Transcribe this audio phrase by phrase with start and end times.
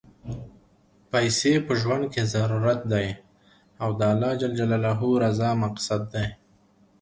[1.11, 3.07] پیسی په ژوند کی ضرورت دی،
[3.81, 6.27] او د اللهﷻ رضا مقصد دی.